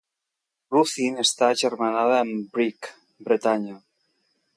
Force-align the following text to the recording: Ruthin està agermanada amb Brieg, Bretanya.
Ruthin 0.75 1.19
està 1.23 1.49
agermanada 1.55 2.15
amb 2.21 2.57
Brieg, 2.57 2.89
Bretanya. 3.29 3.77